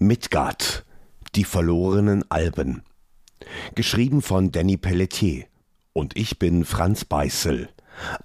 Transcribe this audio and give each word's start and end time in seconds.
Midgard, 0.00 0.84
die 1.34 1.42
verlorenen 1.42 2.24
Alben. 2.30 2.84
Geschrieben 3.74 4.22
von 4.22 4.52
Danny 4.52 4.76
Pelletier. 4.76 5.46
Und 5.92 6.16
ich 6.16 6.38
bin 6.38 6.64
Franz 6.64 7.04
Beißel. 7.04 7.68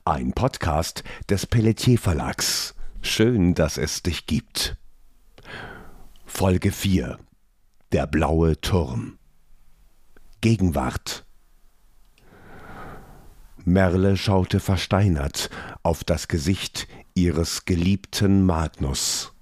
Ein 0.06 0.34
Podcast 0.34 1.04
des 1.30 1.48
Pelletier 1.48 1.98
Verlags. 1.98 2.76
Schön, 3.02 3.56
dass 3.56 3.80
es 3.80 4.04
dich 4.04 4.28
gibt. 4.28 4.78
Folge 6.26 6.72
4. 6.72 7.18
Der 7.92 8.06
blaue 8.06 8.62
Turm. 8.62 9.18
Gegenwart. 10.42 11.26
Merle 13.66 14.16
schaute 14.16 14.60
versteinert 14.60 15.50
auf 15.82 16.04
das 16.04 16.28
Gesicht 16.28 16.88
ihres 17.16 17.66
geliebten 17.66 18.46
Magnus. 18.46 19.33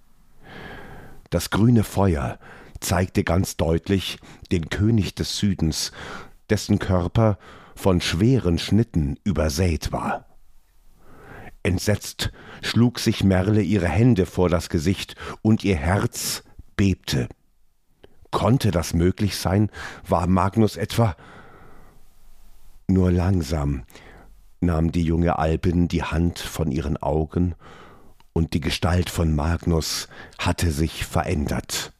Das 1.32 1.50
grüne 1.50 1.84
Feuer 1.84 2.38
zeigte 2.82 3.23
ganz 3.23 3.55
deutlich 3.55 4.19
den 4.51 4.69
König 4.69 5.15
des 5.15 5.38
Südens, 5.38 5.93
dessen 6.50 6.78
Körper 6.78 7.39
von 7.74 8.01
schweren 8.01 8.60
Schnitten 8.60 9.18
übersät 9.24 9.93
war. 9.93 10.25
Entsetzt 11.64 12.32
schlug 12.61 13.00
sich 13.00 13.24
Merle 13.24 13.61
ihre 13.61 13.88
Hände 13.88 14.25
vor 14.25 14.50
das 14.50 14.68
Gesicht 14.68 15.15
und 15.41 15.64
ihr 15.64 15.78
Herz 15.78 16.43
bebte. 16.75 17.29
Konnte 18.32 18.71
das 18.71 18.93
möglich 18.93 19.38
sein? 19.38 19.71
War 20.05 20.27
Magnus 20.27 20.75
etwa? 20.75 21.16
Nur 22.88 23.10
langsam 23.10 23.83
nahm 24.60 24.91
die 24.91 25.04
junge 25.04 25.39
Albin 25.39 25.88
die 25.88 26.04
Hand 26.04 26.39
von 26.39 26.71
ihren 26.71 26.97
Augen 26.97 27.55
und 28.33 28.53
die 28.53 28.61
Gestalt 28.61 29.09
von 29.09 29.35
Magnus 29.35 30.07
hatte 30.37 30.71
sich 30.71 31.05
verändert. 31.05 31.93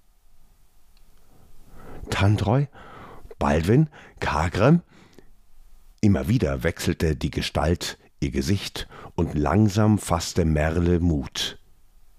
Tandreu, 2.10 2.66
Baldwin, 3.40 3.90
Kagrem, 4.20 4.82
immer 6.02 6.28
wieder 6.28 6.64
wechselte 6.64 7.16
die 7.16 7.32
Gestalt 7.32 7.98
ihr 8.20 8.32
Gesicht 8.32 8.88
und 9.16 9.38
langsam 9.38 9.98
fasste 9.98 10.46
Merle 10.46 11.00
Mut. 11.00 11.60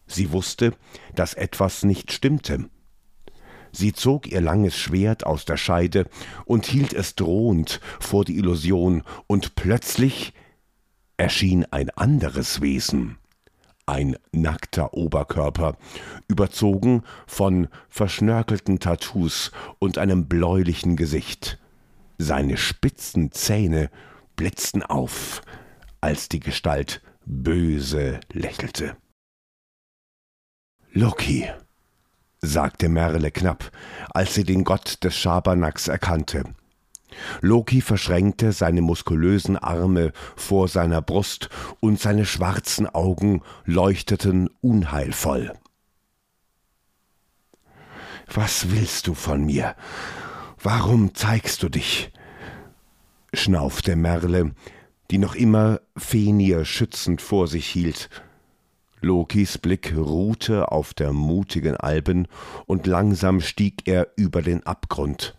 Sie 0.07 0.33
wusste, 0.33 0.75
dass 1.15 1.35
etwas 1.35 1.85
nicht 1.85 2.13
stimmte. 2.13 2.69
Sie 3.71 3.93
zog 3.93 4.27
ihr 4.27 4.41
langes 4.41 4.77
Schwert 4.77 5.25
aus 5.25 5.45
der 5.47 5.57
Scheide 5.57 6.07
und 6.45 6.67
hielt 6.67 6.93
es 6.93 7.15
drohend 7.15 7.81
vor 8.01 8.25
die 8.25 8.37
Illusion, 8.37 9.03
und 9.27 9.55
plötzlich 9.55 10.35
erschien 11.17 11.65
ein 11.71 11.89
anderes 11.91 12.61
Wesen 12.61 13.17
ein 13.87 14.17
nackter 14.33 14.95
Oberkörper, 14.95 15.77
überzogen 16.29 17.03
von 17.27 17.69
verschnörkelten 17.89 18.79
Tattoos 18.79 19.53
und 19.79 19.99
einem 19.99 20.29
bläulichen 20.29 20.97
Gesicht. 20.97 21.59
Seine 22.19 22.57
spitzen 22.57 23.33
Zähne 23.33 23.91
blitzten 24.37 24.83
auf, 24.83 25.43
als 26.01 26.29
die 26.29 26.41
Gestalt 26.41 27.03
böse 27.25 28.21
lächelte. 28.33 28.97
Loki, 30.93 31.49
sagte 32.41 32.89
Merle 32.89 33.31
knapp, 33.31 33.71
als 34.11 34.35
sie 34.35 34.45
den 34.45 34.65
Gott 34.65 35.03
des 35.05 35.17
Schabernacks 35.17 35.89
erkannte. 35.89 36.45
Loki 37.41 37.81
verschränkte 37.81 38.53
seine 38.53 38.83
muskulösen 38.83 39.57
Arme 39.57 40.13
vor 40.37 40.69
seiner 40.69 41.03
Brust 41.03 41.49
und 41.81 42.01
seine 42.01 42.27
schwarzen 42.27 42.87
Augen 42.87 43.43
leuchteten 43.65 44.49
unheilvoll. 44.61 45.53
Was 48.33 48.71
willst 48.71 49.07
du 49.07 49.15
von 49.15 49.45
mir? 49.45 49.77
Warum 50.63 51.15
zeigst 51.15 51.63
du 51.63 51.69
dich? 51.69 52.13
schnaufte 53.35 53.97
Merle, 53.97 54.53
die 55.11 55.19
noch 55.19 55.35
immer 55.35 55.81
Fenir 55.97 56.65
schützend 56.65 57.21
vor 57.21 57.49
sich 57.49 57.67
hielt. 57.67 58.09
Lokis 59.01 59.59
Blick 59.59 59.95
ruhte 59.97 60.71
auf 60.71 60.95
der 60.95 61.13
mutigen 61.13 61.77
Alben, 61.77 62.29
und 62.67 62.87
langsam 62.87 63.41
stieg 63.41 63.89
er 63.89 64.09
über 64.17 64.43
den 64.43 64.65
Abgrund. 64.65 65.35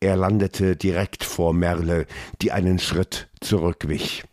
Er 0.00 0.16
landete 0.16 0.76
direkt 0.76 1.24
vor 1.24 1.54
Merle, 1.54 2.06
die 2.42 2.52
einen 2.52 2.78
Schritt 2.78 3.28
zurückwich. 3.40 4.24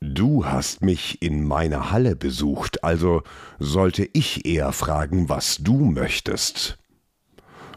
Du 0.00 0.44
hast 0.44 0.82
mich 0.82 1.22
in 1.22 1.46
meiner 1.46 1.90
Halle 1.90 2.16
besucht, 2.16 2.84
also 2.84 3.22
sollte 3.58 4.08
ich 4.12 4.44
eher 4.44 4.72
fragen, 4.72 5.28
was 5.28 5.58
du 5.58 5.76
möchtest. 5.78 6.78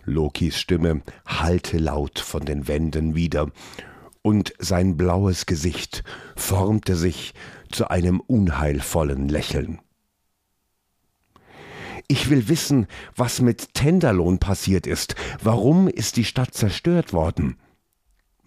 Lokis 0.04 0.60
Stimme 0.60 1.02
hallte 1.26 1.78
laut 1.78 2.20
von 2.20 2.44
den 2.44 2.68
Wänden 2.68 3.16
wieder, 3.16 3.52
und 4.22 4.54
sein 4.60 4.98
blaues 4.98 5.46
Gesicht 5.46 6.04
formte 6.36 6.96
sich 6.96 7.34
zu 7.72 7.90
einem 7.90 8.20
unheilvollen 8.20 9.30
Lächeln. 9.30 9.80
Ich 12.12 12.32
will 12.32 12.50
wissen, 12.50 12.88
was 13.16 13.40
mit 13.40 13.76
Tenderlohn 13.76 14.40
passiert 14.40 14.88
ist. 14.88 15.16
Warum 15.44 15.88
ist 15.88 16.18
die 16.18 16.26
Stadt 16.26 16.56
zerstört 16.56 17.14
worden? 17.14 17.56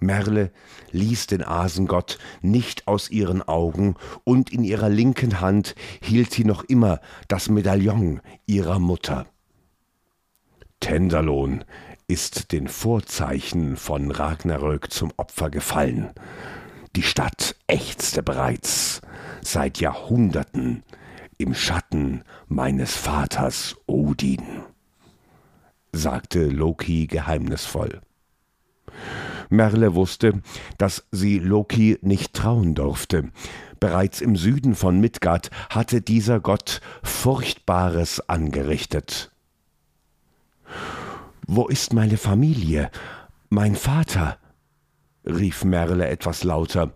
Merle 0.01 0.51
ließ 0.91 1.29
den 1.29 1.47
Asengott 1.47 2.19
nicht 2.41 2.89
aus 2.89 3.09
ihren 3.09 3.41
Augen, 3.41 3.95
und 4.25 4.53
in 4.53 4.65
ihrer 4.65 4.89
linken 4.89 5.41
Hand 5.41 5.77
hielt 6.03 6.33
sie 6.33 6.45
noch 6.45 6.65
immer 6.65 7.01
das 7.29 7.49
Medaillon 7.49 8.21
ihrer 8.47 8.81
Mutter. 8.81 9.27
Tenderlohn 10.81 11.65
ist 12.09 12.51
den 12.51 12.67
Vorzeichen 12.67 13.77
von 13.77 14.11
Ragnarök 14.11 14.93
zum 14.93 15.13
Opfer 15.17 15.51
gefallen. 15.51 16.11
Die 16.97 17.05
Stadt 17.05 17.55
ächzte 17.69 18.25
bereits 18.25 19.03
seit 19.41 19.79
Jahrhunderten 19.79 20.83
im 21.43 21.55
Schatten 21.55 22.23
meines 22.47 22.97
Vaters 22.97 23.77
Odin, 23.87 24.63
sagte 25.93 26.49
Loki 26.49 27.07
geheimnisvoll. 27.07 28.01
Merle 29.51 29.95
wusste, 29.95 30.41
dass 30.79 31.07
sie 31.11 31.39
Loki 31.39 31.99
nicht 32.01 32.33
trauen 32.33 32.75
durfte. 32.75 33.31
Bereits 33.81 34.21
im 34.21 34.37
Süden 34.37 34.75
von 34.75 35.01
Midgard 35.01 35.51
hatte 35.69 36.01
dieser 36.01 36.41
Gott 36.41 36.81
Furchtbares 37.03 38.29
angerichtet. 38.29 39.31
Wo 41.47 41.67
ist 41.67 41.93
meine 41.93 42.17
Familie? 42.17 42.91
Mein 43.51 43.75
Vater? 43.75 44.39
rief 45.27 45.65
Merle 45.65 46.09
etwas 46.09 46.45
lauter. 46.45 46.93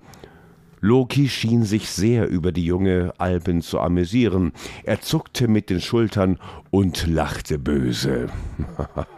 Loki 0.81 1.29
schien 1.29 1.65
sich 1.65 1.91
sehr 1.91 2.29
über 2.29 2.53
die 2.53 2.65
junge 2.65 3.13
Alben 3.19 3.63
zu 3.63 3.81
amüsieren. 3.81 4.53
Er 4.85 5.01
zuckte 5.01 5.49
mit 5.49 5.71
den 5.71 5.81
Schultern 5.81 6.39
und 6.71 7.07
lachte 7.07 7.59
böse. 7.59 8.29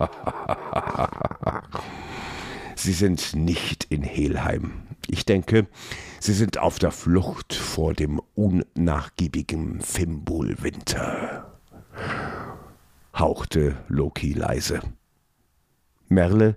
Sie 2.76 2.92
sind 2.92 3.34
nicht 3.34 3.84
in 3.90 4.02
Helheim. 4.02 4.82
Ich 5.08 5.24
denke, 5.24 5.66
Sie 6.20 6.32
sind 6.32 6.58
auf 6.58 6.78
der 6.78 6.90
Flucht 6.90 7.54
vor 7.54 7.94
dem 7.94 8.20
unnachgiebigen 8.34 9.80
Fimbulwinter, 9.80 11.58
hauchte 13.16 13.76
Loki 13.88 14.32
leise. 14.32 14.80
Merle 16.08 16.56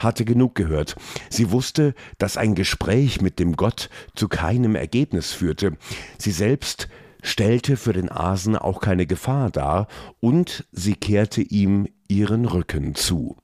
hatte 0.00 0.24
genug 0.24 0.54
gehört. 0.54 0.96
Sie 1.28 1.50
wusste, 1.52 1.94
dass 2.18 2.36
ein 2.36 2.54
Gespräch 2.54 3.20
mit 3.20 3.38
dem 3.38 3.56
Gott 3.56 3.88
zu 4.14 4.28
keinem 4.28 4.74
Ergebnis 4.74 5.32
führte. 5.32 5.76
Sie 6.18 6.32
selbst 6.32 6.88
stellte 7.22 7.76
für 7.76 7.92
den 7.92 8.10
Asen 8.10 8.56
auch 8.56 8.80
keine 8.80 9.06
Gefahr 9.06 9.50
dar, 9.50 9.86
und 10.20 10.66
sie 10.72 10.94
kehrte 10.94 11.42
ihm 11.42 11.86
ihren 12.08 12.46
Rücken 12.46 12.94
zu. 12.94 13.36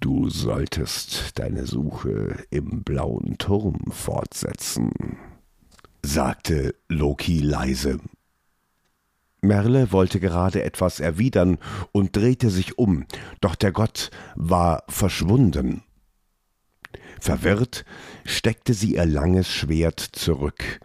Du 0.00 0.28
solltest 0.30 1.38
deine 1.38 1.66
Suche 1.66 2.44
im 2.50 2.82
blauen 2.82 3.36
Turm 3.38 3.78
fortsetzen, 3.90 4.90
sagte 6.02 6.74
Loki 6.88 7.38
leise 7.38 8.00
Merle 9.42 9.92
wollte 9.92 10.20
gerade 10.20 10.62
etwas 10.62 11.00
erwidern 11.00 11.58
und 11.90 12.16
drehte 12.16 12.48
sich 12.48 12.78
um, 12.78 13.06
doch 13.40 13.56
der 13.56 13.72
Gott 13.72 14.10
war 14.36 14.84
verschwunden. 14.88 15.82
Verwirrt 17.20 17.84
steckte 18.24 18.72
sie 18.72 18.94
ihr 18.94 19.06
langes 19.06 19.48
Schwert 19.48 20.00
zurück 20.00 20.80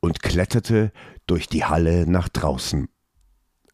und 0.00 0.22
kletterte 0.22 0.92
durch 1.26 1.48
die 1.48 1.64
Halle 1.64 2.08
nach 2.08 2.28
draußen. 2.28 2.88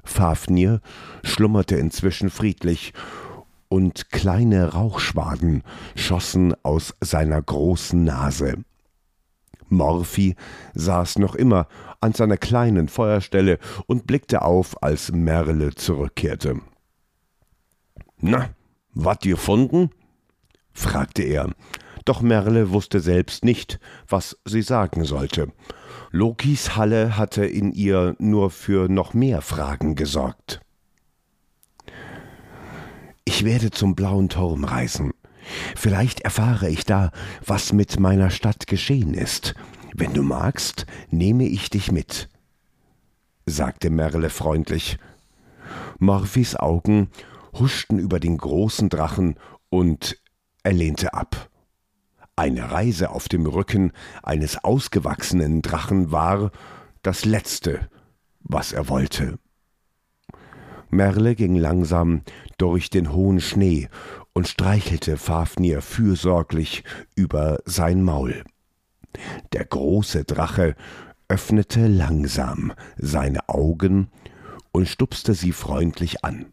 Fafnir 0.02 0.80
schlummerte 1.22 1.76
inzwischen 1.76 2.30
friedlich, 2.30 2.92
und 3.72 4.10
kleine 4.10 4.74
Rauchschwaden 4.74 5.62
schossen 5.96 6.54
aus 6.62 6.94
seiner 7.00 7.40
großen 7.40 8.04
Nase. 8.04 8.56
Morphi 9.70 10.36
saß 10.74 11.18
noch 11.18 11.34
immer 11.34 11.68
an 12.02 12.12
seiner 12.12 12.36
kleinen 12.36 12.88
Feuerstelle 12.88 13.58
und 13.86 14.06
blickte 14.06 14.42
auf, 14.42 14.82
als 14.82 15.12
Merle 15.12 15.74
zurückkehrte. 15.74 16.60
Na, 18.18 18.50
wat 18.92 19.24
ihr 19.24 19.34
gefunden? 19.34 19.90
fragte 20.72 21.22
er. 21.22 21.50
Doch 22.04 22.20
Merle 22.20 22.70
wusste 22.70 23.00
selbst 23.00 23.44
nicht, 23.44 23.78
was 24.08 24.36
sie 24.44 24.62
sagen 24.62 25.04
sollte. 25.04 25.52
Lokis 26.10 26.76
Halle 26.76 27.16
hatte 27.16 27.44
in 27.44 27.72
ihr 27.72 28.16
nur 28.18 28.50
für 28.50 28.88
noch 28.88 29.14
mehr 29.14 29.40
Fragen 29.40 29.94
gesorgt. 29.94 30.60
Ich 33.24 33.44
werde 33.44 33.70
zum 33.70 33.94
blauen 33.94 34.28
Turm 34.28 34.64
reisen. 34.64 35.12
Vielleicht 35.76 36.20
erfahre 36.20 36.68
ich 36.68 36.84
da, 36.84 37.10
was 37.44 37.72
mit 37.72 37.98
meiner 37.98 38.30
Stadt 38.30 38.66
geschehen 38.66 39.14
ist. 39.14 39.54
Wenn 39.94 40.14
du 40.14 40.22
magst, 40.22 40.86
nehme 41.10 41.44
ich 41.44 41.68
dich 41.68 41.92
mit, 41.92 42.28
sagte 43.46 43.90
Merle 43.90 44.30
freundlich. 44.30 44.98
Morphys 45.98 46.56
Augen 46.56 47.08
huschten 47.52 47.98
über 47.98 48.18
den 48.18 48.38
großen 48.38 48.88
Drachen 48.88 49.36
und 49.68 50.18
er 50.62 50.72
lehnte 50.72 51.12
ab. 51.12 51.50
Eine 52.36 52.70
Reise 52.70 53.10
auf 53.10 53.28
dem 53.28 53.46
Rücken 53.46 53.92
eines 54.22 54.64
ausgewachsenen 54.64 55.60
Drachen 55.60 56.10
war 56.10 56.50
das 57.02 57.26
Letzte, 57.26 57.90
was 58.40 58.72
er 58.72 58.88
wollte. 58.88 59.38
Merle 60.88 61.34
ging 61.34 61.54
langsam 61.56 62.22
durch 62.56 62.88
den 62.88 63.12
hohen 63.12 63.40
Schnee 63.40 63.88
und 64.32 64.48
streichelte 64.48 65.18
Fafnir 65.18 65.82
fürsorglich 65.82 66.84
über 67.14 67.58
sein 67.66 68.02
Maul. 68.02 68.44
Der 69.52 69.64
große 69.64 70.24
Drache 70.24 70.74
öffnete 71.28 71.86
langsam 71.86 72.72
seine 72.96 73.48
Augen 73.48 74.08
und 74.72 74.88
stupste 74.88 75.34
sie 75.34 75.52
freundlich 75.52 76.24
an. 76.24 76.52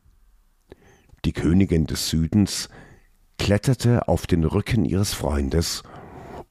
Die 1.26 1.34
Königin 1.34 1.86
des 1.86 2.10
Südens 2.10 2.70
kletterte 3.38 4.08
auf 4.08 4.28
den 4.28 4.44
Rücken 4.44 4.86
ihres 4.86 5.14
Freundes, 5.14 5.84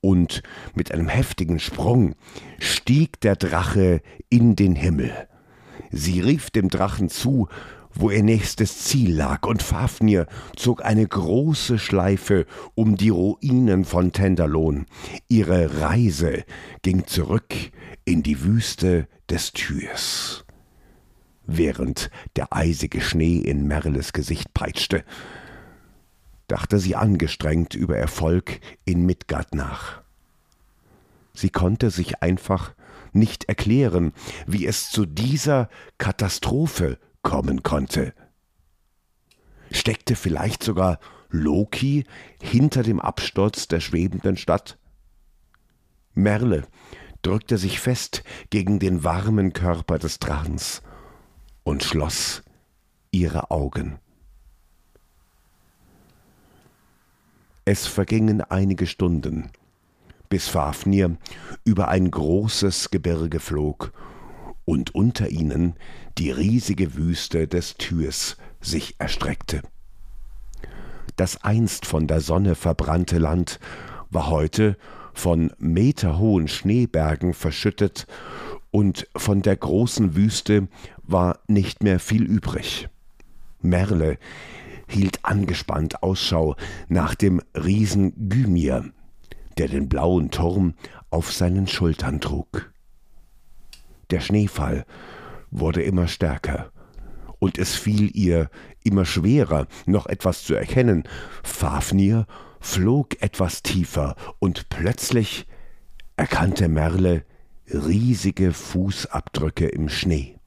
und 0.01 0.43
mit 0.75 0.93
einem 0.93 1.09
heftigen 1.09 1.59
Sprung 1.59 2.15
stieg 2.59 3.21
der 3.21 3.37
Drache 3.37 4.01
in 4.29 4.57
den 4.57 4.75
Himmel. 4.75 5.13
Sie 5.91 6.21
rief 6.21 6.51
dem 6.51 6.69
Drachen 6.69 7.09
zu, 7.09 7.49
wo 7.99 8.11
ihr 8.11 8.23
nächstes 8.23 8.85
Ziel 8.85 9.15
lag, 9.15 9.47
und 9.47 9.63
Fafnir 9.63 10.27
zog 10.57 10.85
eine 10.85 11.07
große 11.07 11.79
Schleife 11.79 12.47
um 12.75 12.97
die 12.97 13.09
Ruinen 13.11 13.85
von 13.85 14.13
Tenderlohn. 14.13 14.87
Ihre 15.29 15.81
Reise 15.81 16.45
ging 16.83 17.07
zurück 17.07 17.53
in 18.05 18.23
die 18.23 18.43
Wüste 18.43 19.09
des 19.29 19.53
Tyrs. 19.53 20.45
Während 21.45 22.11
der 22.37 22.53
eisige 22.53 23.01
Schnee 23.01 23.39
in 23.39 23.67
Merles 23.67 24.13
Gesicht 24.13 24.55
peitschte, 24.55 25.03
dachte 26.47 26.79
sie 26.79 26.95
angestrengt 26.95 27.75
über 27.75 27.97
Erfolg 27.97 28.61
in 28.85 29.05
Midgard 29.05 29.55
nach. 29.55 30.03
Sie 31.35 31.51
konnte 31.51 31.91
sich 31.91 32.23
einfach 32.23 32.75
nicht 33.13 33.45
erklären, 33.45 34.13
wie 34.47 34.67
es 34.67 34.91
zu 34.91 35.05
dieser 35.05 35.69
Katastrophe 35.99 36.99
kommen 37.29 37.63
konnte. 37.63 38.15
Steckte 39.71 40.17
vielleicht 40.17 40.63
sogar 40.63 40.99
Loki 41.29 42.05
hinter 42.41 42.83
dem 42.83 43.01
Absturz 43.01 43.69
der 43.69 43.81
schwebenden 43.81 44.39
Stadt? 44.39 44.79
Merle 46.15 46.67
drückte 47.21 47.59
sich 47.59 47.81
fest 47.81 48.25
gegen 48.49 48.79
den 48.79 49.05
warmen 49.05 49.53
Körper 49.53 49.99
des 49.99 50.21
Drachens 50.21 50.81
und 51.65 51.85
schloss 51.85 52.43
ihre 53.11 53.51
Augen. 53.51 53.99
Es 57.67 57.87
vergingen 57.87 58.41
einige 58.41 58.87
Stunden, 58.87 59.51
bis 60.31 60.49
Fafnir 60.49 61.19
über 61.65 61.89
ein 61.89 62.11
großes 62.11 62.91
Gebirge 62.91 63.39
flog 63.39 63.93
und 64.69 64.95
unter 64.95 65.31
ihnen 65.31 65.77
die 66.19 66.31
riesige 66.31 66.95
Wüste 66.95 67.49
des 67.49 67.77
Tyrs 67.79 68.37
sich 68.61 68.97
erstreckte. 68.99 69.63
Das 71.17 71.43
einst 71.43 71.87
von 71.87 72.07
der 72.07 72.21
Sonne 72.21 72.55
verbrannte 72.55 73.17
Land 73.17 73.61
war 74.11 74.29
heute 74.29 74.77
von 75.15 75.55
meterhohen 75.57 76.49
Schneebergen 76.49 77.33
verschüttet 77.33 78.07
und 78.71 79.09
von 79.17 79.41
der 79.41 79.57
großen 79.57 80.15
Wüste 80.15 80.69
war 81.03 81.39
nicht 81.47 81.83
mehr 81.83 81.99
viel 81.99 82.25
übrig. 82.25 82.91
Merle 83.63 84.19
hielt 84.87 85.25
angespannt 85.25 86.03
Ausschau 86.03 86.57
nach 86.89 87.15
dem 87.15 87.41
Riesen 87.55 88.29
Gymir, 88.29 88.85
der 89.57 89.69
den 89.69 89.89
blauen 89.89 90.31
Turm 90.31 90.75
auf 91.09 91.33
seinen 91.33 91.67
Schultern 91.69 92.21
trug. 92.21 92.71
Der 94.11 94.21
Schneefall 94.21 94.85
wurde 95.51 95.83
immer 95.83 96.09
stärker, 96.09 96.71
und 97.39 97.59
es 97.59 97.75
fiel 97.75 98.11
ihr 98.17 98.51
immer 98.83 99.05
schwerer, 99.05 99.67
noch 99.87 100.07
etwas 100.07 100.45
zu 100.45 100.55
erkennen. 100.55 101.05
Fafnir 101.43 102.27
flog 102.61 103.21
etwas 103.23 103.63
tiefer, 103.63 104.17
und 104.39 104.69
plötzlich 104.69 105.47
erkannte 106.17 106.69
Merle 106.69 107.25
riesige 107.73 108.53
Fußabdrücke 108.53 109.69
im 109.69 109.89
Schnee. 109.89 110.39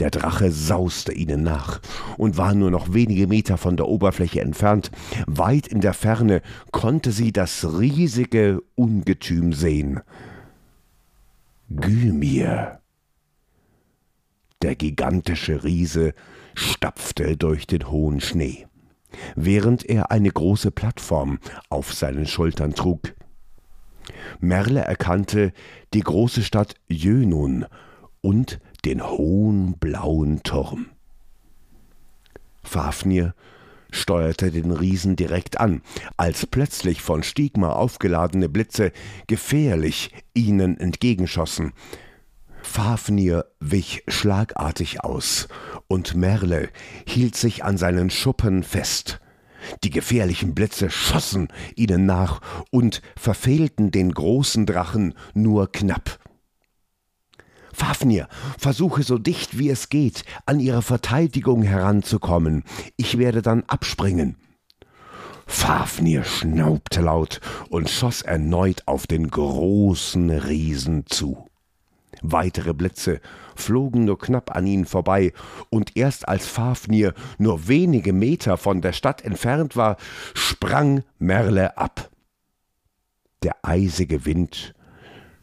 Der 0.00 0.10
Drache 0.10 0.50
sauste 0.50 1.12
ihnen 1.12 1.44
nach 1.44 1.80
und 2.18 2.36
war 2.36 2.54
nur 2.54 2.70
noch 2.70 2.92
wenige 2.92 3.28
Meter 3.28 3.56
von 3.56 3.76
der 3.76 3.86
Oberfläche 3.86 4.40
entfernt. 4.40 4.90
Weit 5.26 5.68
in 5.68 5.80
der 5.80 5.94
Ferne 5.94 6.42
konnte 6.72 7.12
sie 7.12 7.32
das 7.32 7.78
riesige 7.78 8.60
Ungetüm 8.74 9.52
sehen. 9.52 10.00
Gymir. 11.76 12.80
Der 14.62 14.76
gigantische 14.76 15.64
Riese 15.64 16.14
stapfte 16.54 17.36
durch 17.36 17.66
den 17.66 17.90
hohen 17.90 18.20
Schnee, 18.20 18.68
während 19.34 19.84
er 19.84 20.12
eine 20.12 20.30
große 20.30 20.70
Plattform 20.70 21.40
auf 21.70 21.92
seinen 21.92 22.26
Schultern 22.26 22.74
trug. 22.74 23.14
Merle 24.38 24.82
erkannte 24.82 25.52
die 25.94 26.02
große 26.02 26.42
Stadt 26.44 26.76
Jönun 26.86 27.66
und 28.20 28.60
den 28.84 29.02
hohen 29.02 29.76
blauen 29.78 30.44
Turm. 30.44 30.86
Fafnir 32.62 33.34
steuerte 33.94 34.50
den 34.50 34.70
Riesen 34.70 35.16
direkt 35.16 35.60
an, 35.60 35.82
als 36.16 36.46
plötzlich 36.46 37.02
von 37.02 37.22
Stigma 37.22 37.70
aufgeladene 37.70 38.48
Blitze 38.48 38.92
gefährlich 39.26 40.10
ihnen 40.34 40.78
entgegenschossen. 40.78 41.72
Fafnir 42.62 43.44
wich 43.60 44.02
schlagartig 44.08 45.04
aus, 45.04 45.48
und 45.86 46.14
Merle 46.14 46.70
hielt 47.06 47.36
sich 47.36 47.62
an 47.64 47.76
seinen 47.76 48.10
Schuppen 48.10 48.62
fest. 48.62 49.20
Die 49.82 49.90
gefährlichen 49.90 50.54
Blitze 50.54 50.90
schossen 50.90 51.48
ihnen 51.76 52.06
nach 52.06 52.40
und 52.70 53.02
verfehlten 53.16 53.90
den 53.90 54.12
großen 54.12 54.66
Drachen 54.66 55.14
nur 55.34 55.70
knapp. 55.70 56.18
Fafnir, 57.74 58.28
versuche 58.58 59.02
so 59.02 59.18
dicht 59.18 59.58
wie 59.58 59.68
es 59.68 59.88
geht 59.88 60.24
an 60.46 60.60
ihre 60.60 60.82
Verteidigung 60.82 61.62
heranzukommen. 61.62 62.64
Ich 62.96 63.18
werde 63.18 63.42
dann 63.42 63.64
abspringen. 63.66 64.36
Fafnir 65.46 66.24
schnaubte 66.24 67.02
laut 67.02 67.40
und 67.68 67.90
schoss 67.90 68.22
erneut 68.22 68.82
auf 68.86 69.06
den 69.06 69.28
großen 69.28 70.30
Riesen 70.30 71.06
zu. 71.06 71.46
Weitere 72.22 72.72
Blitze 72.72 73.20
flogen 73.54 74.04
nur 74.06 74.18
knapp 74.18 74.54
an 74.56 74.66
ihnen 74.66 74.86
vorbei, 74.86 75.32
und 75.68 75.96
erst 75.96 76.26
als 76.28 76.46
Fafnir 76.46 77.12
nur 77.38 77.68
wenige 77.68 78.12
Meter 78.12 78.56
von 78.56 78.80
der 78.80 78.92
Stadt 78.92 79.22
entfernt 79.22 79.76
war, 79.76 79.96
sprang 80.32 81.02
Merle 81.18 81.76
ab. 81.76 82.10
Der 83.42 83.56
eisige 83.62 84.24
Wind 84.24 84.74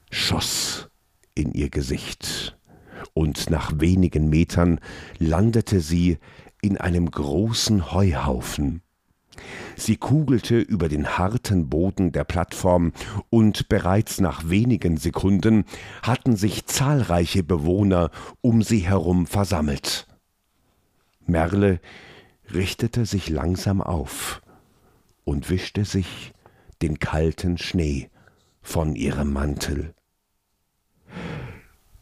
schoss 0.10 0.90
in 1.36 1.54
ihr 1.54 1.70
Gesicht, 1.70 2.58
und 3.14 3.50
nach 3.50 3.74
wenigen 3.80 4.30
Metern 4.30 4.80
landete 5.18 5.80
sie 5.80 6.18
in 6.62 6.78
einem 6.78 7.10
großen 7.10 7.92
Heuhaufen. 7.92 8.82
Sie 9.76 9.98
kugelte 9.98 10.60
über 10.60 10.90
den 10.90 11.18
harten 11.18 11.70
Boden 11.70 12.12
der 12.12 12.24
Plattform, 12.24 12.92
und 13.30 13.70
bereits 13.70 14.20
nach 14.20 14.50
wenigen 14.50 14.98
Sekunden 14.98 15.66
hatten 16.04 16.36
sich 16.36 16.66
zahlreiche 16.66 17.44
Bewohner 17.44 18.12
um 18.42 18.62
sie 18.62 18.80
herum 18.80 19.26
versammelt. 19.26 20.08
Merle 21.26 21.80
richtete 22.54 23.06
sich 23.06 23.30
langsam 23.30 23.82
auf 23.82 24.42
und 25.24 25.50
wischte 25.50 25.86
sich 25.86 26.34
den 26.82 27.00
kalten 27.00 27.58
Schnee 27.58 28.10
von 28.62 28.96
ihrem 28.96 29.32
Mantel. 29.32 29.94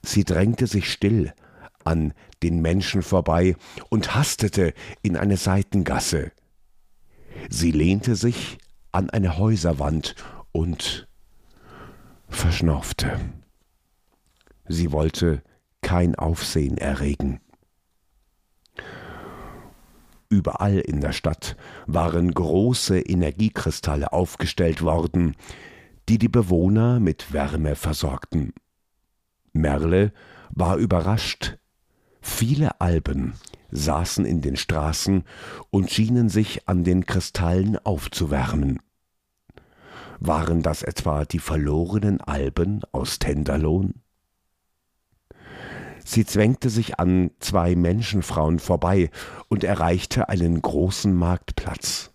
Sie 0.03 0.23
drängte 0.23 0.67
sich 0.67 0.91
still 0.91 1.33
an 1.83 2.13
den 2.43 2.61
Menschen 2.61 3.01
vorbei 3.01 3.55
und 3.89 4.15
hastete 4.15 4.73
in 5.01 5.17
eine 5.17 5.37
Seitengasse. 5.37 6.31
Sie 7.49 7.71
lehnte 7.71 8.15
sich 8.15 8.57
an 8.91 9.09
eine 9.09 9.37
Häuserwand 9.37 10.15
und 10.51 11.07
verschnaufte. 12.27 13.19
Sie 14.67 14.91
wollte 14.91 15.41
kein 15.81 16.15
Aufsehen 16.15 16.77
erregen. 16.77 17.39
Überall 20.29 20.77
in 20.77 21.01
der 21.01 21.11
Stadt 21.11 21.55
waren 21.87 22.31
große 22.31 22.99
Energiekristalle 22.99 24.13
aufgestellt 24.13 24.83
worden, 24.83 25.35
die 26.07 26.19
die 26.19 26.29
Bewohner 26.29 26.99
mit 26.99 27.33
Wärme 27.33 27.75
versorgten. 27.75 28.53
Merle 29.59 30.11
war 30.49 30.77
überrascht. 30.77 31.57
Viele 32.21 32.81
Alben 32.81 33.33
saßen 33.71 34.25
in 34.25 34.41
den 34.41 34.55
Straßen 34.55 35.23
und 35.69 35.91
schienen 35.91 36.29
sich 36.29 36.67
an 36.67 36.83
den 36.83 37.05
Kristallen 37.05 37.77
aufzuwärmen. 37.77 38.79
Waren 40.19 40.61
das 40.61 40.83
etwa 40.83 41.23
die 41.25 41.39
verlorenen 41.39 42.19
Alben 42.19 42.81
aus 42.91 43.19
Tenderlohn? 43.19 44.01
Sie 46.03 46.25
zwängte 46.25 46.69
sich 46.69 46.99
an 46.99 47.31
zwei 47.39 47.75
Menschenfrauen 47.75 48.59
vorbei 48.59 49.11
und 49.47 49.63
erreichte 49.63 50.27
einen 50.27 50.61
großen 50.61 51.13
Marktplatz. 51.13 52.11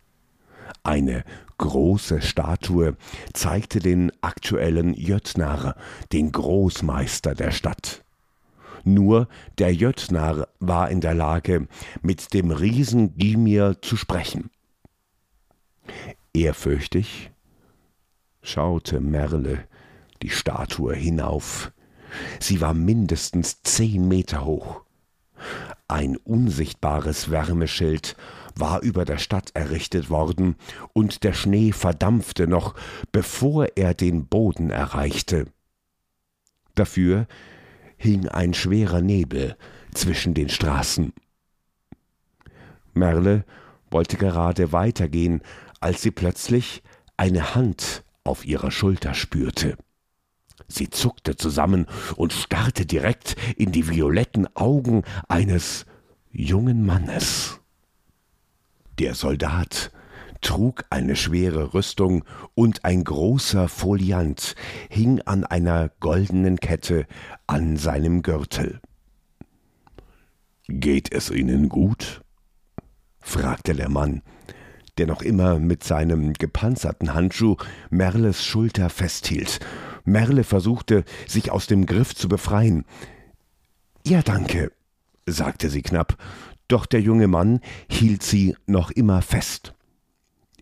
Eine 0.83 1.25
große 1.59 2.23
Statue 2.23 2.97
zeigte 3.33 3.79
den 3.79 4.13
aktuellen 4.21 4.95
Jötnar, 4.95 5.77
den 6.13 6.33
Großmeister 6.33 7.35
der 7.35 7.51
Stadt. 7.51 8.05
Nur 8.85 9.29
der 9.59 9.75
Jötnar 9.75 10.49
war 10.61 10.91
in 10.91 11.01
der 11.01 11.15
Lage, 11.15 11.69
mit 12.03 12.35
dem 12.35 12.51
Riesen 12.51 13.17
Gimir 13.17 13.81
zu 13.81 13.97
sprechen. 13.97 14.51
Ehrfürchtig 16.35 17.31
schaute 18.43 19.01
Merle 19.01 19.65
die 20.23 20.31
Statue 20.31 20.95
hinauf 20.95 21.73
Sie 22.41 22.61
war 22.61 22.75
mindestens 22.75 23.63
zehn 23.63 24.09
Meter 24.09 24.45
hoch. 24.45 24.83
Ein 25.89 26.17
unsichtbares 26.17 27.31
Wärmeschild 27.31 28.17
war 28.57 28.83
über 28.83 29.05
der 29.05 29.19
Stadt 29.19 29.51
errichtet 29.55 30.11
worden, 30.11 30.57
und 30.93 31.25
der 31.25 31.33
Schnee 31.33 31.73
verdampfte 31.73 32.47
noch, 32.47 32.75
bevor 33.13 33.69
er 33.77 33.95
den 33.95 34.27
Boden 34.27 34.71
erreichte. 34.71 35.47
Dafür 36.75 37.27
hing 37.97 38.29
ein 38.29 38.55
schwerer 38.55 39.01
Nebel 39.01 39.57
zwischen 39.93 40.35
den 40.35 40.49
Straßen. 40.49 41.13
Merle 42.93 43.45
wollte 43.91 44.17
gerade 44.17 44.73
weitergehen, 44.73 45.41
als 45.81 46.03
sie 46.03 46.11
plötzlich 46.11 46.83
eine 47.17 47.55
Hand 47.55 48.05
auf 48.25 48.45
ihrer 48.45 48.71
Schulter 48.71 49.15
spürte. 49.15 49.77
Sie 50.67 50.89
zuckte 50.89 51.37
zusammen 51.37 51.87
und 52.17 52.33
starrte 52.33 52.87
direkt 52.87 53.37
in 53.57 53.71
die 53.73 53.89
violetten 53.89 54.49
Augen 54.57 55.03
eines 55.29 55.87
jungen 56.31 56.87
Mannes. 56.87 57.61
Der 58.99 59.15
Soldat 59.15 59.91
trug 60.41 60.85
eine 60.91 61.17
schwere 61.17 61.75
Rüstung 61.75 62.25
und 62.55 62.85
ein 62.85 63.03
großer 63.05 63.69
Foliant 63.69 64.55
hing 64.91 65.21
an 65.23 65.45
einer 65.45 65.91
goldenen 66.01 66.59
Kette 66.61 67.07
an 67.47 67.77
seinem 67.77 68.23
Gürtel. 68.23 68.81
Geht 70.69 71.13
es 71.13 71.31
Ihnen 71.31 71.69
gut? 71.69 72.23
fragte 73.21 73.75
der 73.75 73.89
Mann, 73.89 74.23
der 74.99 75.07
noch 75.07 75.23
immer 75.23 75.59
mit 75.59 75.83
seinem 75.83 76.35
gepanzerten 76.35 77.15
Handschuh 77.15 77.57
Merles 77.91 78.45
Schulter 78.45 78.91
festhielt 78.91 79.61
Merle 80.05 80.45
versuchte, 80.45 81.05
sich 81.27 81.51
aus 81.51 81.67
dem 81.67 81.87
Griff 81.87 82.15
zu 82.15 82.29
befreien. 82.29 82.85
Ja, 84.07 84.23
danke, 84.23 84.71
sagte 85.27 85.71
sie 85.71 85.83
knapp, 85.83 86.17
doch 86.69 86.87
der 86.87 87.01
junge 87.01 87.29
Mann 87.29 87.61
hielt 87.91 88.23
sie 88.23 88.57
noch 88.67 88.91
immer 88.91 89.23
fest. 89.23 89.75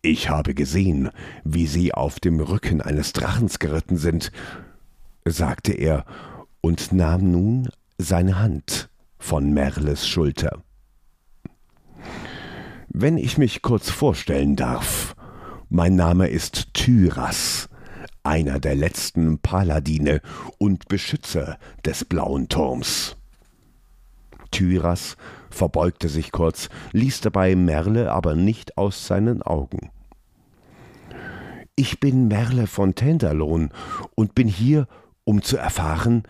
Ich 0.02 0.28
habe 0.28 0.54
gesehen, 0.54 1.10
wie 1.44 1.68
Sie 1.68 1.94
auf 1.94 2.18
dem 2.18 2.40
Rücken 2.40 2.80
eines 2.80 3.12
Drachens 3.12 3.60
geritten 3.60 3.96
sind, 3.96 4.32
sagte 5.24 5.72
er 5.72 6.04
und 6.60 6.92
nahm 6.92 7.30
nun 7.30 7.68
seine 7.98 8.40
Hand 8.40 8.90
von 9.18 9.52
Merles 9.52 10.08
Schulter. 10.08 10.62
Wenn 12.88 13.16
ich 13.16 13.38
mich 13.38 13.62
kurz 13.62 13.90
vorstellen 13.90 14.56
darf, 14.56 15.14
mein 15.68 15.94
Name 15.94 16.28
ist 16.28 16.74
Tyras, 16.74 17.68
einer 18.24 18.58
der 18.58 18.74
letzten 18.74 19.38
Paladine 19.38 20.20
und 20.58 20.88
Beschützer 20.88 21.58
des 21.84 22.04
blauen 22.04 22.48
Turms. 22.48 23.16
Tyras 24.52 25.16
verbeugte 25.50 26.08
sich 26.08 26.30
kurz, 26.30 26.68
ließ 26.92 27.20
dabei 27.22 27.56
Merle 27.56 28.12
aber 28.12 28.36
nicht 28.36 28.78
aus 28.78 29.06
seinen 29.06 29.42
Augen. 29.42 29.90
Ich 31.74 31.98
bin 31.98 32.28
Merle 32.28 32.68
von 32.68 32.94
Tenderlohn 32.94 33.70
und 34.14 34.34
bin 34.36 34.46
hier, 34.46 34.86
um 35.24 35.42
zu 35.42 35.56
erfahren, 35.56 36.22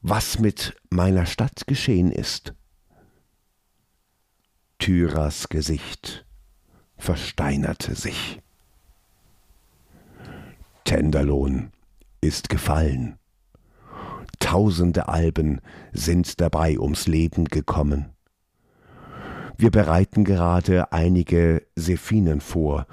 was 0.00 0.38
mit 0.38 0.76
meiner 0.88 1.26
Stadt 1.26 1.66
geschehen 1.66 2.12
ist. 2.12 2.54
Tyras 4.78 5.48
Gesicht 5.48 6.24
versteinerte 6.96 7.94
sich. 7.94 8.40
Tenderlohn 10.84 11.72
ist 12.20 12.48
gefallen. 12.48 13.18
Tausende 14.38 15.08
Alben 15.08 15.60
sind 15.96 16.40
dabei 16.40 16.78
ums 16.78 17.06
Leben 17.06 17.46
gekommen. 17.46 18.10
Wir 19.58 19.70
bereiten 19.70 20.24
gerade 20.24 20.92
einige 20.92 21.62
Sephinen 21.74 22.40
vor, 22.40 22.86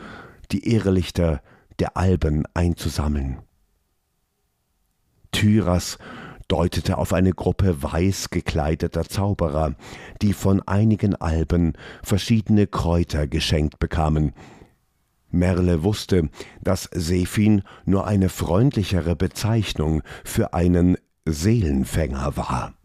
die 0.51 0.71
Irrlichter 0.71 1.41
der 1.79 1.97
Alben 1.97 2.45
einzusammeln. 2.53 3.39
Tyras 5.31 5.97
deutete 6.47 6.97
auf 6.97 7.13
eine 7.13 7.33
Gruppe 7.33 7.81
weiß 7.81 8.29
gekleideter 8.29 9.03
Zauberer, 9.05 9.75
die 10.21 10.33
von 10.33 10.61
einigen 10.61 11.15
Alben 11.15 11.73
verschiedene 12.03 12.67
Kräuter 12.67 13.27
geschenkt 13.27 13.79
bekamen, 13.79 14.33
Merle 15.33 15.83
wusste, 15.83 16.29
dass 16.61 16.83
Sephin 16.93 17.63
nur 17.85 18.05
eine 18.05 18.29
freundlichere 18.29 19.15
Bezeichnung 19.15 20.03
für 20.23 20.53
einen 20.53 20.95
Seelenfänger 21.25 22.37
war. 22.37 22.75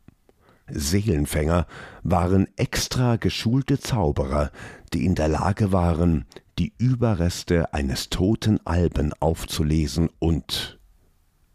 Seelenfänger 0.70 1.66
waren 2.02 2.48
extra 2.56 3.16
geschulte 3.16 3.78
Zauberer, 3.78 4.50
die 4.92 5.04
in 5.04 5.14
der 5.14 5.28
Lage 5.28 5.72
waren, 5.72 6.24
die 6.58 6.72
Überreste 6.78 7.72
eines 7.72 8.10
toten 8.10 8.58
Alben 8.66 9.12
aufzulesen 9.20 10.10
und 10.18 10.78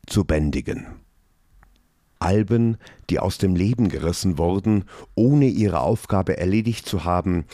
zu 0.07 0.25
bändigen. 0.25 0.87
Alben, 2.19 2.77
die 3.09 3.19
aus 3.19 3.37
dem 3.37 3.55
Leben 3.55 3.89
gerissen 3.89 4.37
wurden, 4.37 4.85
ohne 5.13 5.47
ihre 5.47 5.81
Aufgabe 5.81 6.37
erledigt 6.37 6.85
zu 6.85 7.03
haben, 7.03 7.45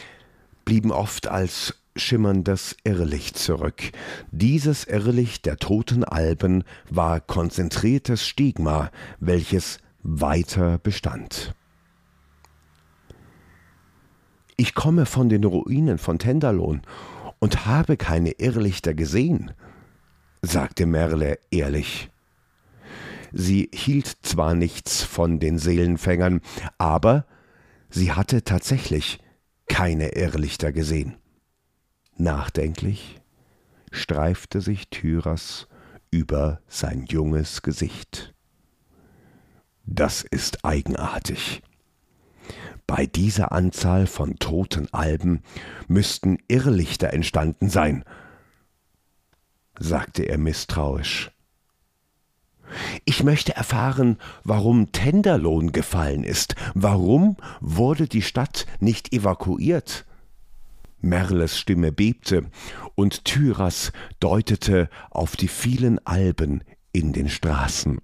blieben 0.64 0.92
oft 0.92 1.28
als 1.28 1.76
schimmerndes 1.96 2.78
Irrlicht 2.84 3.38
zurück. 3.38 3.92
Dieses 4.32 4.86
Irrlicht 4.86 5.46
der 5.48 5.58
toten 5.58 6.04
Alben 6.04 6.64
war 6.90 7.20
konzentriertes 7.20 8.26
Stigma, 8.26 8.92
welches 9.20 9.80
weiter 10.10 10.78
bestand. 10.80 11.54
Ich 14.58 14.74
komme 14.74 15.06
von 15.06 15.30
den 15.30 15.44
Ruinen 15.44 15.98
von 15.98 16.20
Tenderlohn 16.20 16.82
und 17.40 17.66
habe 17.66 17.96
keine 17.96 18.32
Irrlichter 18.32 18.94
gesehen, 18.94 19.52
sagte 20.42 20.86
Merle 20.86 21.40
ehrlich. 21.52 22.10
Sie 23.32 23.70
hielt 23.74 24.08
zwar 24.24 24.56
nichts 24.56 25.04
von 25.04 25.40
den 25.40 25.60
Seelenfängern, 25.60 26.42
aber 26.78 27.26
sie 27.90 28.12
hatte 28.12 28.44
tatsächlich 28.44 29.20
keine 29.68 30.16
Irrlichter 30.16 30.72
gesehen. 30.72 31.16
Nachdenklich 32.18 33.22
streifte 33.92 34.62
sich 34.62 34.90
Tyras 34.90 35.68
über 36.12 36.60
sein 36.68 37.06
junges 37.08 37.62
Gesicht. 37.62 38.34
Das 39.92 40.22
ist 40.22 40.64
eigenartig. 40.64 41.64
Bei 42.86 43.08
dieser 43.08 43.52
Anzahl 43.52 44.06
von 44.06 44.36
toten 44.36 44.88
Alben 44.94 45.42
müssten 45.88 46.38
Irrlichter 46.48 47.12
entstanden 47.12 47.70
sein, 47.70 48.04
sagte 49.80 50.24
er 50.24 50.38
misstrauisch. 50.38 51.32
Ich 53.04 53.24
möchte 53.24 53.56
erfahren, 53.56 54.20
warum 54.44 54.92
Tenderlohn 54.92 55.72
gefallen 55.72 56.24
ist. 56.24 56.54
Warum 56.76 57.36
wurde 57.60 58.08
die 58.08 58.22
Stadt 58.22 58.68
nicht 58.80 59.12
evakuiert? 59.12 60.06
Merles 61.02 61.58
Stimme 61.58 61.92
bebte, 61.92 62.46
und 62.94 63.26
Tyras 63.26 63.92
deutete 64.20 64.88
auf 65.10 65.36
die 65.36 65.48
vielen 65.48 65.98
Alben 66.06 66.64
in 66.92 67.12
den 67.12 67.28
Straßen. 67.28 68.00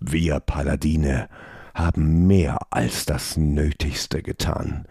Wir 0.00 0.40
Paladine 0.40 1.28
haben 1.74 2.26
mehr 2.26 2.58
als 2.70 3.04
das 3.04 3.36
Nötigste 3.36 4.22
getan. 4.22 4.86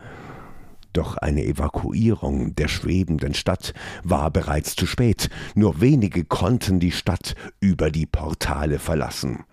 Doch 0.93 1.17
eine 1.17 1.43
Evakuierung 1.43 2.55
der 2.55 2.67
schwebenden 2.67 3.33
Stadt 3.33 3.73
war 4.03 4.31
bereits 4.31 4.75
zu 4.75 4.85
spät. 4.85 5.29
Nur 5.55 5.81
wenige 5.81 6.25
konnten 6.25 6.79
die 6.79 6.91
Stadt 6.91 7.35
über 7.59 7.89
die 7.89 8.05
Portale 8.05 8.77
verlassen. 8.77 9.45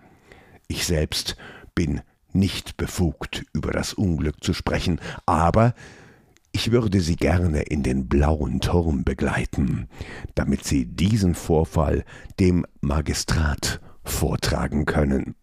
Ich 0.67 0.85
selbst 0.85 1.37
bin 1.75 2.01
nicht 2.33 2.77
befugt, 2.77 3.43
über 3.53 3.71
das 3.71 3.93
Unglück 3.93 4.43
zu 4.43 4.53
sprechen, 4.53 4.99
aber 5.25 5.73
ich 6.51 6.71
würde 6.71 7.01
Sie 7.01 7.15
gerne 7.15 7.61
in 7.61 7.83
den 7.83 8.07
blauen 8.07 8.61
Turm 8.61 9.03
begleiten, 9.03 9.87
damit 10.35 10.65
Sie 10.65 10.85
diesen 10.85 11.35
Vorfall 11.35 12.03
dem 12.39 12.65
Magistrat 12.81 13.79
vortragen 14.03 14.85
können. 14.85 15.35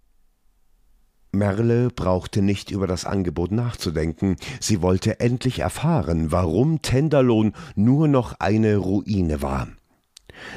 Merle 1.34 1.90
brauchte 1.90 2.42
nicht 2.42 2.70
über 2.70 2.86
das 2.86 3.04
Angebot 3.04 3.52
nachzudenken, 3.52 4.36
sie 4.60 4.82
wollte 4.82 5.20
endlich 5.20 5.60
erfahren, 5.60 6.32
warum 6.32 6.82
Tenderlohn 6.82 7.52
nur 7.74 8.08
noch 8.08 8.34
eine 8.38 8.76
Ruine 8.76 9.42
war. 9.42 9.68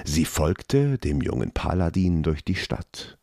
Sie 0.06 0.26
folgte 0.26 0.98
dem 0.98 1.22
jungen 1.22 1.52
Paladin 1.52 2.24
durch 2.24 2.44
die 2.44 2.56
Stadt, 2.56 3.18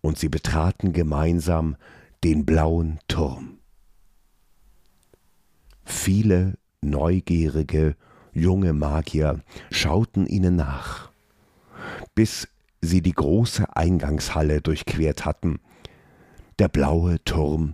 und 0.00 0.18
sie 0.18 0.28
betraten 0.28 0.92
gemeinsam 0.92 1.76
den 2.24 2.44
blauen 2.44 2.98
Turm. 3.08 3.58
Viele 5.84 6.54
neugierige 6.80 7.96
junge 8.32 8.72
Magier 8.72 9.40
schauten 9.70 10.26
ihnen 10.26 10.56
nach, 10.56 11.10
bis 12.14 12.48
sie 12.80 13.02
die 13.02 13.12
große 13.12 13.76
Eingangshalle 13.76 14.60
durchquert 14.60 15.24
hatten. 15.24 15.60
Der 16.58 16.68
blaue 16.68 17.22
Turm 17.24 17.72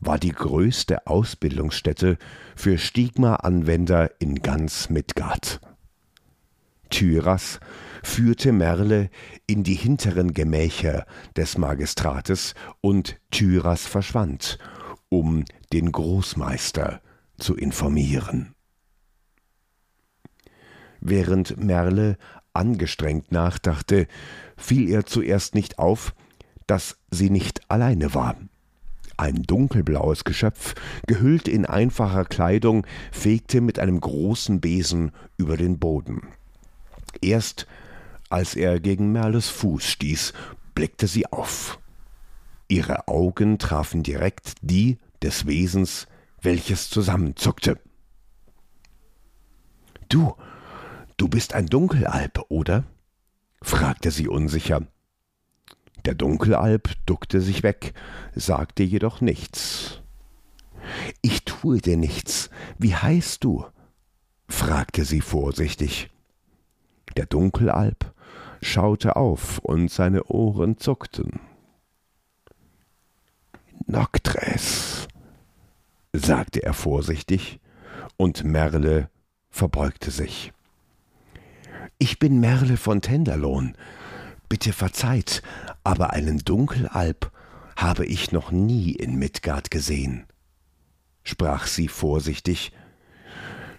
war 0.00 0.18
die 0.18 0.32
größte 0.32 1.06
Ausbildungsstätte 1.06 2.18
für 2.56 2.78
Stigma-Anwender 2.78 4.10
in 4.18 4.36
ganz 4.36 4.88
Midgard. 4.88 5.60
Tyras 6.90 7.60
führte 8.02 8.52
Merle 8.52 9.10
in 9.46 9.62
die 9.62 9.74
hinteren 9.74 10.34
Gemächer 10.34 11.06
des 11.36 11.56
Magistrates 11.56 12.54
und 12.80 13.20
Tyras 13.30 13.86
verschwand, 13.86 14.58
um 15.08 15.44
den 15.72 15.92
Großmeister 15.92 17.00
zu 17.38 17.54
informieren. 17.54 18.54
Während 21.00 21.56
Merle 21.62 22.18
angestrengt 22.52 23.32
nachdachte, 23.32 24.06
fiel 24.56 24.88
ihr 24.88 25.06
zuerst 25.06 25.54
nicht 25.54 25.78
auf, 25.78 26.14
dass 26.70 26.96
sie 27.10 27.30
nicht 27.30 27.68
alleine 27.68 28.14
war. 28.14 28.36
Ein 29.16 29.42
dunkelblaues 29.42 30.22
Geschöpf, 30.22 30.76
gehüllt 31.08 31.48
in 31.48 31.66
einfacher 31.66 32.24
Kleidung, 32.24 32.86
fegte 33.10 33.60
mit 33.60 33.80
einem 33.80 34.00
großen 34.00 34.60
Besen 34.60 35.10
über 35.36 35.56
den 35.56 35.80
Boden. 35.80 36.22
Erst 37.20 37.66
als 38.28 38.54
er 38.54 38.78
gegen 38.78 39.10
Merles 39.10 39.48
Fuß 39.48 39.82
stieß, 39.82 40.32
blickte 40.76 41.08
sie 41.08 41.26
auf. 41.26 41.80
Ihre 42.68 43.08
Augen 43.08 43.58
trafen 43.58 44.04
direkt 44.04 44.52
die 44.62 44.98
des 45.22 45.48
Wesens, 45.48 46.06
welches 46.40 46.88
zusammenzuckte. 46.88 47.80
Du, 50.08 50.36
du 51.16 51.26
bist 51.26 51.52
ein 51.52 51.66
Dunkelalp, 51.66 52.44
oder? 52.48 52.84
fragte 53.60 54.12
sie 54.12 54.28
unsicher. 54.28 54.86
Der 56.04 56.14
Dunkelalp 56.14 56.90
duckte 57.06 57.40
sich 57.40 57.62
weg, 57.62 57.92
sagte 58.34 58.82
jedoch 58.82 59.20
nichts. 59.20 60.00
Ich 61.22 61.44
tue 61.44 61.78
dir 61.78 61.96
nichts. 61.96 62.50
Wie 62.78 62.94
heißt 62.94 63.44
du? 63.44 63.64
fragte 64.48 65.04
sie 65.04 65.20
vorsichtig. 65.20 66.10
Der 67.16 67.26
Dunkelalp 67.26 68.12
schaute 68.62 69.16
auf 69.16 69.58
und 69.58 69.90
seine 69.90 70.24
Ohren 70.24 70.78
zuckten. 70.78 71.40
Noctres, 73.86 75.08
sagte 76.12 76.62
er 76.62 76.74
vorsichtig, 76.74 77.60
und 78.16 78.44
Merle 78.44 79.08
verbeugte 79.48 80.10
sich. 80.10 80.52
Ich 81.98 82.18
bin 82.18 82.40
Merle 82.40 82.76
von 82.76 83.00
Tenderlohn. 83.02 83.74
Bitte 84.50 84.74
verzeiht, 84.74 85.40
aber 85.82 86.10
einen 86.10 86.40
Dunkelalp 86.40 87.32
habe 87.76 88.04
ich 88.04 88.32
noch 88.32 88.50
nie 88.50 88.92
in 88.92 89.14
Midgard 89.14 89.70
gesehen, 89.70 90.26
sprach 91.22 91.66
sie 91.66 91.88
vorsichtig. 91.88 92.72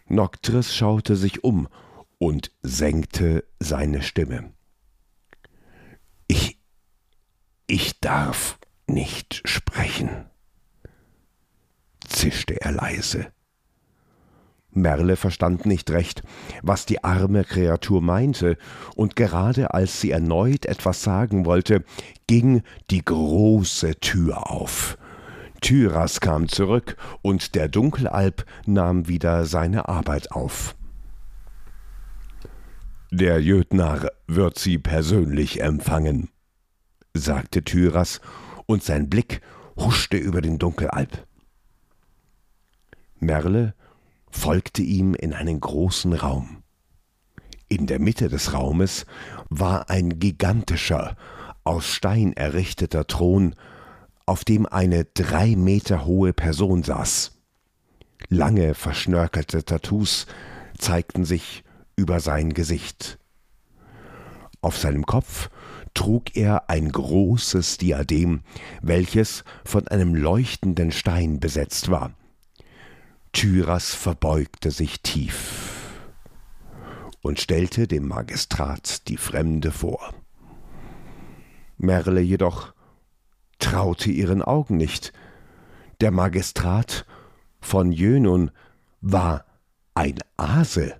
Noctres 0.07 0.75
schaute 0.75 1.15
sich 1.15 1.43
um 1.43 1.67
und 2.17 2.51
senkte 2.63 3.43
seine 3.59 4.01
Stimme. 4.01 4.51
Ich, 6.25 6.57
ich 7.67 7.99
darf 7.99 8.57
nicht 8.87 9.47
sprechen 9.47 10.25
zischte 12.11 12.61
er 12.61 12.71
leise. 12.71 13.31
Merle 14.73 15.15
verstand 15.15 15.65
nicht 15.65 15.91
recht, 15.91 16.23
was 16.61 16.85
die 16.85 17.03
arme 17.03 17.43
Kreatur 17.43 18.01
meinte, 18.01 18.57
und 18.95 19.15
gerade 19.15 19.73
als 19.73 19.99
sie 19.99 20.11
erneut 20.11 20.65
etwas 20.65 21.03
sagen 21.03 21.45
wollte, 21.45 21.83
ging 22.27 22.63
die 22.89 23.03
große 23.03 23.99
Tür 23.99 24.49
auf. 24.49 24.97
Tyras 25.59 26.21
kam 26.21 26.47
zurück, 26.47 26.95
und 27.21 27.53
der 27.55 27.67
Dunkelalp 27.67 28.45
nahm 28.65 29.07
wieder 29.07 29.45
seine 29.45 29.89
Arbeit 29.89 30.31
auf. 30.31 30.75
Der 33.11 33.41
Jötnar 33.41 34.07
wird 34.27 34.57
sie 34.57 34.77
persönlich 34.77 35.61
empfangen, 35.61 36.29
sagte 37.13 37.63
Tyras, 37.63 38.21
und 38.65 38.83
sein 38.83 39.09
Blick 39.09 39.41
huschte 39.75 40.15
über 40.15 40.41
den 40.41 40.59
Dunkelalp. 40.59 41.27
Merle 43.19 43.75
folgte 44.31 44.81
ihm 44.81 45.13
in 45.13 45.33
einen 45.33 45.59
großen 45.59 46.13
Raum. 46.13 46.63
In 47.67 47.87
der 47.87 47.99
Mitte 47.99 48.27
des 48.27 48.53
Raumes 48.53 49.05
war 49.49 49.89
ein 49.89 50.19
gigantischer, 50.19 51.15
aus 51.63 51.85
Stein 51.85 52.33
errichteter 52.33 53.07
Thron, 53.07 53.55
auf 54.25 54.43
dem 54.43 54.65
eine 54.65 55.05
drei 55.05 55.55
Meter 55.55 56.05
hohe 56.05 56.33
Person 56.33 56.83
saß. 56.83 57.37
Lange 58.29 58.73
verschnörkelte 58.73 59.63
Tattoos 59.63 60.25
zeigten 60.77 61.25
sich 61.25 61.63
über 61.95 62.19
sein 62.19 62.53
Gesicht. 62.53 63.19
Auf 64.61 64.77
seinem 64.77 65.05
Kopf 65.05 65.49
trug 65.93 66.35
er 66.35 66.69
ein 66.69 66.91
großes 66.91 67.77
Diadem, 67.77 68.41
welches 68.81 69.43
von 69.65 69.87
einem 69.87 70.15
leuchtenden 70.15 70.91
Stein 70.91 71.39
besetzt 71.39 71.89
war. 71.89 72.13
Tyras 73.33 73.95
verbeugte 73.95 74.71
sich 74.71 75.01
tief 75.01 75.99
und 77.21 77.39
stellte 77.39 77.87
dem 77.87 78.07
Magistrat 78.07 79.07
die 79.07 79.17
Fremde 79.17 79.71
vor. 79.71 80.13
Merle 81.77 82.21
jedoch 82.21 82.73
traute 83.59 84.11
ihren 84.11 84.41
Augen 84.41 84.77
nicht. 84.77 85.13
Der 86.01 86.11
Magistrat 86.11 87.05
von 87.59 87.91
Jönun 87.91 88.51
war 89.01 89.45
ein 89.93 90.19
Ase. 90.37 90.99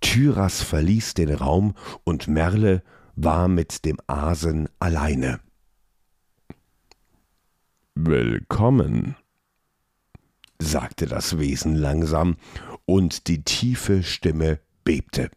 Tyras 0.00 0.62
verließ 0.62 1.14
den 1.14 1.34
Raum 1.34 1.74
und 2.04 2.28
Merle 2.28 2.82
war 3.16 3.48
mit 3.48 3.84
dem 3.84 3.98
Asen 4.06 4.68
alleine. 4.78 5.40
Willkommen, 7.94 9.16
sagte 10.58 11.06
das 11.06 11.38
Wesen 11.38 11.74
langsam, 11.74 12.36
und 12.84 13.28
die 13.28 13.42
tiefe 13.42 14.02
Stimme 14.02 14.60
bebte. 14.84 15.30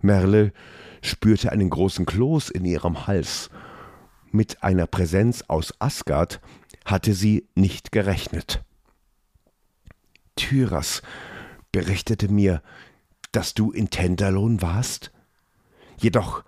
Merle 0.00 0.52
spürte 1.02 1.52
einen 1.52 1.70
großen 1.70 2.06
Kloß 2.06 2.50
in 2.50 2.64
ihrem 2.64 3.06
Hals. 3.06 3.50
Mit 4.30 4.62
einer 4.62 4.86
Präsenz 4.86 5.42
aus 5.48 5.74
Asgard 5.80 6.40
hatte 6.84 7.14
sie 7.14 7.48
nicht 7.54 7.92
gerechnet. 7.92 8.64
Tyras 10.36 11.02
berichtete 11.72 12.28
mir, 12.28 12.62
dass 13.32 13.54
du 13.54 13.72
in 13.72 13.90
Tenderlohn 13.90 14.62
warst. 14.62 15.12
Jedoch 15.98 16.44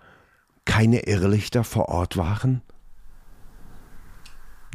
keine 0.65 1.07
Irrlichter 1.07 1.63
vor 1.63 1.89
Ort 1.89 2.17
waren? 2.17 2.61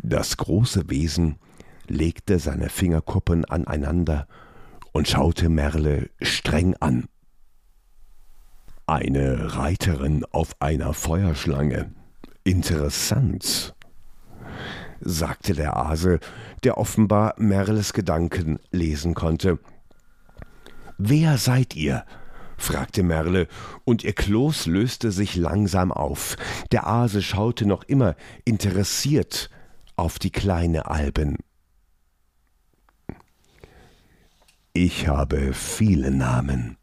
Das 0.03 0.37
große 0.37 0.90
Wesen 0.90 1.37
legte 1.88 2.38
seine 2.38 2.68
Fingerkuppen 2.68 3.45
aneinander 3.45 4.27
und 4.92 5.09
schaute 5.09 5.49
Merle 5.49 6.11
streng 6.21 6.75
an. 6.81 7.07
Eine 8.87 9.57
Reiterin 9.57 10.25
auf 10.33 10.57
einer 10.61 10.92
Feuerschlange. 10.92 11.92
Interessant, 12.45 13.75
sagte 15.01 15.55
der 15.55 15.77
Ase, 15.77 16.18
der 16.64 16.79
offenbar 16.79 17.35
Merles 17.38 17.92
Gedanken 17.92 18.59
lesen 18.71 19.14
konnte. 19.14 19.59
Wer 20.99 21.38
seid 21.38 21.75
ihr? 21.75 22.05
fragte 22.59 23.03
Merle, 23.03 23.49
und 23.85 24.05
ihr 24.05 24.12
Kloß 24.12 24.66
löste 24.66 25.11
sich 25.11 25.35
langsam 25.37 25.90
auf. 25.90 26.37
Der 26.71 26.87
Ase 26.87 27.23
schaute 27.23 27.66
noch 27.66 27.83
immer 27.85 28.14
interessiert 28.45 29.51
auf 29.97 30.18
die 30.18 30.31
kleine 30.31 30.87
Alben. 30.87 31.38
Ich 34.74 35.06
habe 35.06 35.52
viele 35.52 36.11
Namen. 36.11 36.78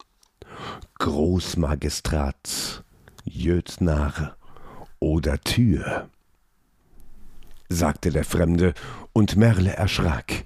Großmagistrat, 0.99 2.83
Jötnar 3.23 4.37
oder 4.99 5.39
Tür, 5.41 6.07
sagte 7.67 8.11
der 8.11 8.25
Fremde, 8.25 8.75
und 9.11 9.37
Merle 9.37 9.73
erschrak. 9.73 10.45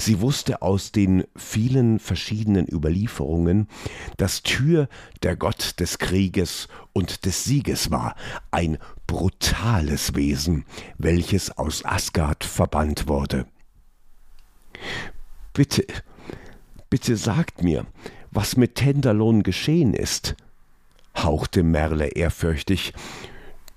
Sie 0.00 0.20
wusste 0.20 0.62
aus 0.62 0.90
den 0.90 1.22
vielen 1.36 2.00
verschiedenen 2.00 2.66
Überlieferungen, 2.66 3.68
dass 4.16 4.42
Tyr 4.42 4.88
der 5.22 5.36
Gott 5.36 5.78
des 5.78 5.98
Krieges 5.98 6.66
und 6.92 7.24
des 7.24 7.44
Sieges 7.44 7.92
war, 7.92 8.16
ein 8.50 8.78
brutales 9.06 10.16
Wesen, 10.16 10.64
welches 10.98 11.56
aus 11.56 11.84
Asgard 11.84 12.42
verbannt 12.42 13.06
wurde. 13.06 13.46
Bitte, 15.52 15.86
Bitte 16.94 17.16
sagt 17.16 17.64
mir, 17.64 17.86
was 18.30 18.56
mit 18.56 18.76
Tenderlohn 18.76 19.42
geschehen 19.42 19.94
ist, 19.94 20.36
hauchte 21.16 21.64
Merle 21.64 22.06
ehrfürchtig. 22.06 22.92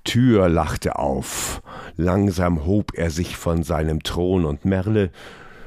Tür 0.04 0.48
lachte 0.48 1.00
auf. 1.00 1.60
Langsam 1.96 2.64
hob 2.64 2.92
er 2.94 3.10
sich 3.10 3.36
von 3.36 3.64
seinem 3.64 4.04
Thron 4.04 4.44
und 4.44 4.64
Merle 4.64 5.10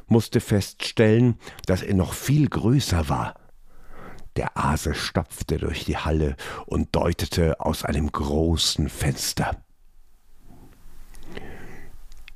musste 0.08 0.40
feststellen, 0.40 1.36
dass 1.66 1.82
er 1.82 1.94
noch 1.94 2.14
viel 2.14 2.48
größer 2.48 3.10
war. 3.10 3.36
Der 4.38 4.58
Ase 4.58 4.94
stapfte 4.94 5.58
durch 5.58 5.84
die 5.84 5.98
Halle 5.98 6.38
und 6.68 6.96
deutete 6.96 7.60
aus 7.60 7.84
einem 7.84 8.14
großen 8.14 8.88
Fenster. 8.88 9.58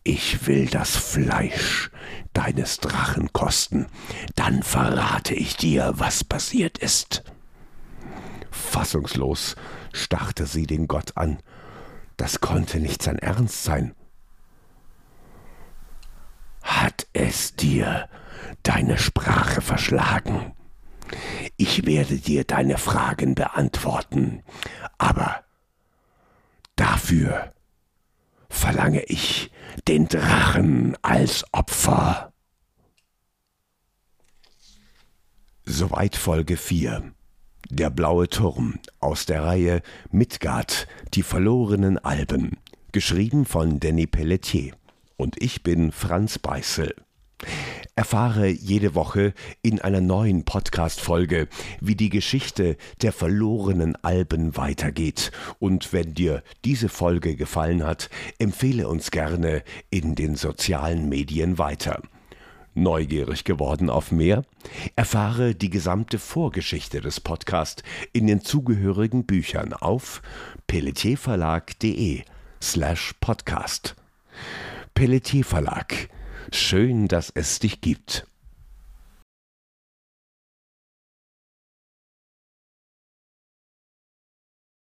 Ich 0.04 0.45
will 0.45 0.67
das 0.67 0.95
Fleisch 0.95 1.89
deines 2.36 2.78
Drachen 2.78 3.34
kosten, 3.34 3.88
dann 4.36 4.62
verrate 4.62 5.34
ich 5.34 5.58
dir, 5.58 5.93
was 5.95 6.24
passiert 6.24 6.78
ist. 6.78 7.24
Fassungslos 8.52 9.56
starrte 9.93 10.45
sie 10.45 10.67
den 10.67 10.88
Gott 10.88 11.17
an. 11.17 11.39
Das 12.17 12.41
konnte 12.41 12.80
nicht 12.80 13.02
sein 13.02 13.17
Ernst 13.17 13.63
sein. 13.63 13.95
Hat 16.62 17.08
es 17.13 17.56
dir 17.56 18.10
deine 18.63 18.98
Sprache 18.98 19.62
verschlagen? 19.62 20.54
Ich 21.58 21.86
werde 21.86 22.17
dir 22.17 22.43
deine 22.43 22.78
Fragen 22.78 23.36
beantworten, 23.36 24.43
aber 24.98 25.43
dafür 26.76 27.54
verlange 28.56 29.04
ich 29.04 29.52
den 29.88 30.08
Drachen 30.08 30.98
als 31.02 31.46
Opfer. 31.52 32.34
Soweit 35.65 36.15
Folge 36.15 36.58
4. 36.58 37.12
Der 37.70 37.89
blaue 37.89 38.30
Turm 38.30 38.80
aus 39.00 39.26
der 39.26 39.44
Reihe 39.44 39.82
Midgard, 40.12 40.88
die 41.13 41.24
verlorenen 41.24 41.98
Alben, 41.98 42.58
geschrieben 42.91 43.46
von 43.46 43.80
Danny 43.80 44.08
Pelletier. 44.08 44.76
Und 45.18 45.41
ich 45.41 45.63
bin 45.63 45.91
Franz 45.91 46.39
Beißel. 46.39 46.96
Erfahre 47.97 48.49
jede 48.49 48.93
Woche 48.93 49.34
in 49.62 49.79
einer 49.79 50.01
neuen 50.01 50.43
Podcast-Folge, 50.43 51.47
wie 51.79 51.95
die 51.95 52.10
Geschichte 52.10 52.75
der 53.01 53.13
verlorenen 53.13 53.95
Alben 54.03 54.58
weitergeht. 54.58 55.31
Und 55.60 55.93
wenn 55.93 56.13
dir 56.13 56.43
diese 56.65 56.89
Folge 56.89 57.38
gefallen 57.38 57.86
hat, 57.86 58.10
empfehle 58.38 58.89
uns 58.89 59.12
gerne 59.12 59.63
in 59.91 60.13
den 60.13 60.36
sozialen 60.36 61.08
Medien 61.08 61.58
weiter. 61.58 62.01
Neugierig 62.73 63.45
geworden 63.45 63.89
auf 63.89 64.12
mehr? 64.12 64.43
Erfahre 64.97 65.55
die 65.55 65.69
gesamte 65.69 66.19
Vorgeschichte 66.19 66.99
des 66.99 67.21
Podcasts 67.21 67.81
in 68.12 68.27
den 68.27 68.41
zugehörigen 68.41 69.25
Büchern 69.25 69.71
auf 69.71 70.21
pelletierverlag.de 70.67 72.23
slash 72.62 73.13
podcast. 73.21 73.95
Pelletier 74.93 75.45
Verlag 75.45 76.10
Schön, 76.51 77.08
dass 77.08 77.31
es 77.34 77.60
dich 77.60 77.81
gibt. 77.81 78.27